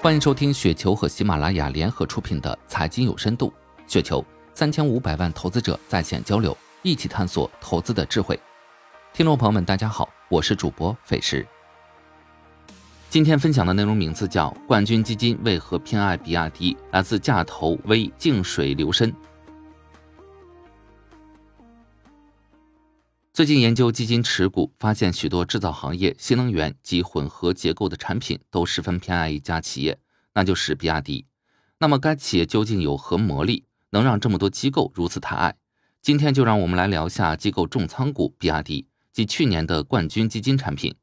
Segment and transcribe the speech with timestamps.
[0.00, 3.52] 欢迎收听雪球和喜马拉雅联合出品的《财经有深度》，
[3.92, 4.24] 雪球
[4.54, 8.38] 三千五百万投资者在线交流，一起探索投资的智慧。
[9.12, 11.44] 听众朋友们，大家好，我是主播费时。
[13.10, 19.12] 今天分享的内容名字叫《冠军基金为何偏爱比亚迪》，来自价投微静水流深。
[23.38, 29.96] 最近研究基金持股，发现许多制造行业、新能源及混合结构的产品都十分偏爱一家企业，
[30.34, 31.24] 那就是比亚迪。
[31.78, 35.54] 那么该企业究竟有何魔力，能让这么多机构如此抬爱？
[36.02, 40.96] 今天就让我们来聊一下机构重仓股比亚迪及去年的冠军基金产品。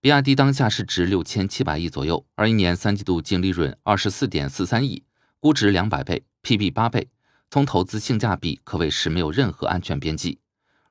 [0.00, 5.02] 比亚迪当下市值六千七百亿左右，二一年三季度净利润二十四点四三亿，
[5.40, 7.08] 估值两百倍，PB 八倍，
[7.50, 10.38] 从投资性价比可谓是没有任何安全边际。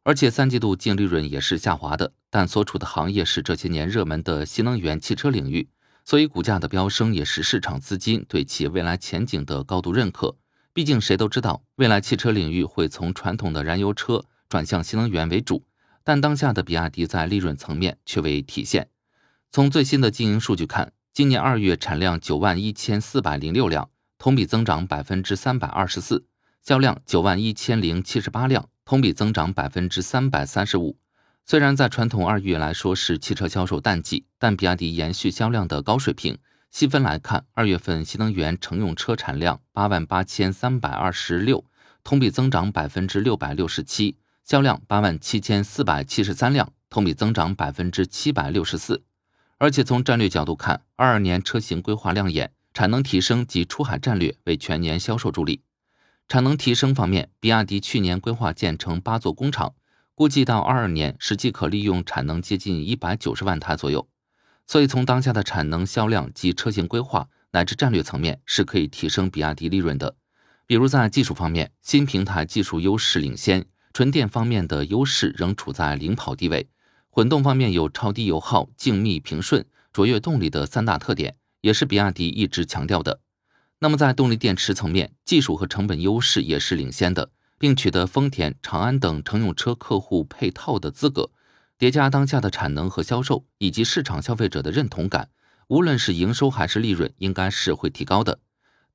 [0.08, 5.68] 而且三季度净利润也是下滑的，但所处的行业是这些年热门的新能源汽车领域，
[6.06, 10.38] 所以股价的飙升也是市场资金对其未来前景的高度认可。
[10.72, 15.66] 毕竟谁都知道，未来汽车领域会从传统的燃油车转向新能源为主，
[16.06, 18.88] 但当下的比亚迪在利润层面却未体现。
[19.52, 26.26] 从最新的经营数据看，今年二月产量九万一千四百零六辆，同比增长百分之三百二十四，
[26.64, 28.70] 销量九万一千零七十八辆。
[28.88, 30.98] 同比增长百分之三百三十五。
[31.46, 36.38] 虽然在传统二月来说是汽车销售淡季，但比亚迪延续销量的高水平。
[36.72, 41.66] 细分来看，二月份新能源乘用车产量八万八千三百二十六，
[42.02, 44.16] 同比增长百分之六百六十七，
[44.46, 49.04] 销量八万七千四百七十三辆，同比增长百分之七百六十四。
[49.58, 55.60] 而且从战略角度看，二二年车型规划亮眼，产能提升及出海战略为全年销售助力。
[56.28, 59.74] 产能提升方面，比亚迪去年规划建成八座工厂，
[60.14, 64.10] 估计到二二年实际可利用产能接近一百九十万台左右。
[64.66, 70.18] 所以从当下的产能、销量及车型规划乃至战略层面，是可以提升比亚迪利润的。
[70.66, 76.68] 比如在技术方面，新平台技术优势领先，纯电方面的优势仍处在领跑地位，
[77.10, 83.22] 混动方面有超低油耗、静谧平顺、卓越动力的三大特点，也是比亚迪一直强调的。
[83.80, 87.30] 那么在动力电池层面，技术和成本优势也是领先的，
[87.60, 91.30] 并取得丰田、长安等乘用车客户配套的资格，
[91.78, 95.30] 叠加当下的产能和销售以及市场消费者的认同感，
[95.68, 98.40] 无论是营收还是利润，应该是会提高的。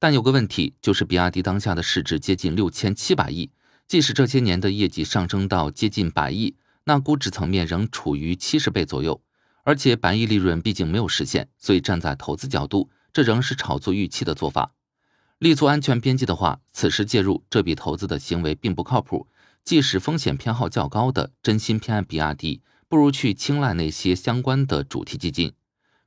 [0.01, 3.53] 但有个问题，就是比亚迪当下的市值接近六千七百亿，
[3.87, 6.57] 即使这些年的业绩上升到接近百亿，
[6.87, 9.23] 那估值层面仍处于七十倍左右，
[9.63, 12.91] 而且百亿利润毕竟没有实现，所以站在投资角度。
[13.13, 14.73] 这仍是炒作预期的做法，
[15.39, 19.27] 立足安全边际的话，此时介入这笔投资的行为并不靠谱。
[19.65, 25.53] 即使风险偏好较高的真心偏爱比亚迪，不如去青睐那些相关的主题基金，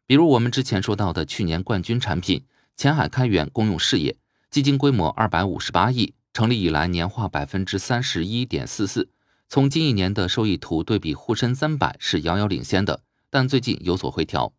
[0.06, 2.44] 比如我们之前说到的去年冠军产品
[2.76, 4.18] 前海开源公用事业，
[4.50, 9.10] 基金规模二百五十八亿，成立以来年化百分之三十一点四四，
[9.48, 14.54] 从近一年的收益图对比沪深三百是遥遥领先的，但最近有所回调。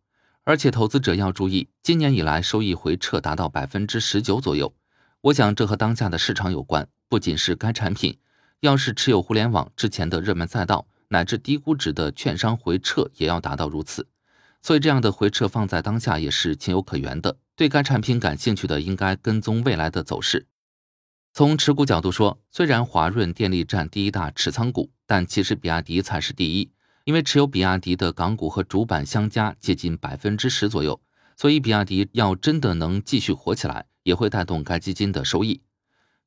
[0.47, 4.73] 而且投资者要注意，今年以来收益回撤达到百分之十九左右。
[5.19, 8.17] 我想这和当下的市场有关，不仅是该产品，
[8.61, 14.07] 要是持有互联网之前的热门赛道，乃至低估值的券商回撤也要达到如此。
[14.61, 17.35] 所以这样的回撤放在当下也是情有可原的。
[17.57, 20.47] 对该产品感兴趣的应该跟踪未来的走势。
[21.33, 26.71] 从持股角度说，虽然华润电力占第一大持仓股，但其实比亚迪才是第一。
[27.07, 30.99] 因为持有比亚迪的港股和主板相加接近百分之十左右，
[31.37, 35.61] 所以比亚迪要真的能继续火起来，也会带动该基金的收益。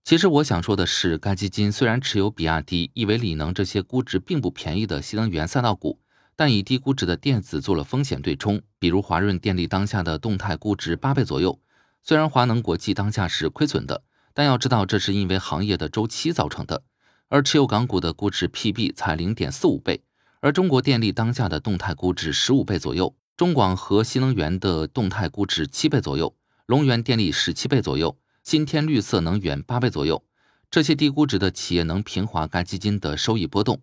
[0.04, 6.00] 其实我想说的是，该基金虽然持有比亚迪、亿维锂能这些估值并不便宜的新能源赛道股，
[6.34, 11.60] 但以低估值的电子做了风险对冲，比如华润电力当下的动态估值八倍左右。
[12.02, 14.02] 虽然华能国际当下是亏损的，
[14.32, 16.82] 但要知道这是因为行业的周期造成的，
[17.28, 20.00] 而持有港股的估值 PB 才零点四五倍。
[20.42, 26.34] 而中国电力当下的动态估值十五倍左右，中广核新能源的动态估值七倍左右，
[26.64, 30.24] 龙源电力十七倍左右，新天绿色能源八倍左右，
[30.70, 33.82] 这些低估值的企业能平滑该基金的收益波动。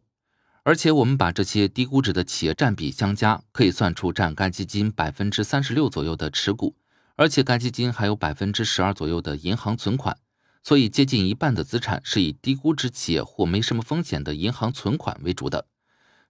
[0.64, 6.76] 而且我们把这些低估值的企业占比相加，可以算出占该基金百分之三十六左右的持股，
[7.16, 10.18] 而且该基金还有百分之十二左右的银行存款，
[10.64, 15.68] 所以接近一半的资产是以低估值企业或没什么风险的银行存款为主的。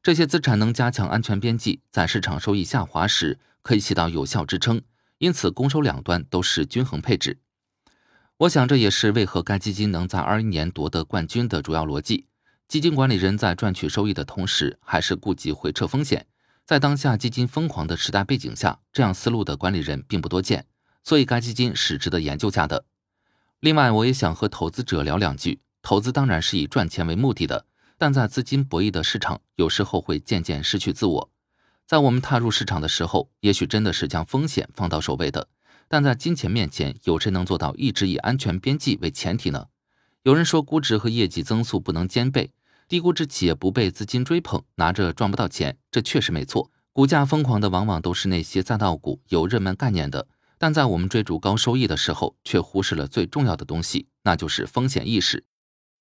[0.07, 4.81] 这些资产能加强安全边际，在市场收益下滑时可以起到有效支撑，
[5.17, 7.39] 因此攻守两端都是均衡配置。
[8.37, 12.25] 我想这也是为何该基金能在二一年夺得冠军的主要逻辑。
[12.69, 16.25] 基金管理人在赚取收益的同时，还是顾及回撤风险。
[16.63, 20.65] 在当下基金疯狂的时代背景下，这样思路的管理人并不多见，
[21.03, 22.85] 所以该基金是值得研究下的。
[23.59, 25.59] 另外，我也想和投资者聊两句。
[25.81, 27.65] 投资当然是以赚钱为目的的，
[27.97, 31.29] 但在资金博弈的市场，有时候会渐渐失去自我。
[31.85, 35.47] 在我们踏入市场的时候，也许真的是将风险放到首位的，
[35.87, 39.67] 但在金钱面前，有谁能做到一直以安全边际为前提呢？
[40.23, 42.51] 有人说，估值和业绩增速不能兼备，
[42.87, 46.69] 低估值企业不被资金追捧，拿着赚不到钱，这确实没错。
[46.91, 50.27] 股价疯狂的往往都是那些赛道股，有热门概念的。
[50.57, 55.45] 但在我们追逐高收益的时候，却忽视了最重要的东西，那就是风险意识。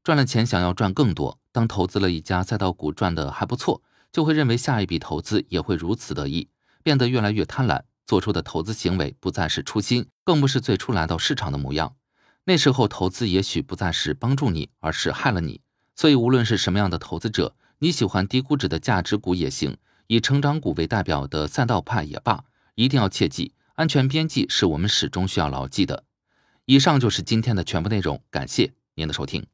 [0.07, 3.83] 赚了钱想要赚更多，当投资了一家赛道股赚的还不错，
[4.13, 6.49] 就会认为下一笔投资也会如此得意，
[6.85, 11.97] 变得越来越贪婪，做出的投资行为不再是初心，更不是最初来到市场的模样。
[12.45, 15.61] 那时候投资也许不再是帮助你，而是害了你。
[15.97, 19.77] 所以无论是什么样的投资者，你喜欢低估值的价值股也行，
[20.07, 22.45] 以成长股为代表的赛道派也罢，
[22.77, 26.05] 一定要切记，安全边际是我们始终需要牢记的。
[26.65, 29.45] 以上就是今天的全部内容，感谢您的收听。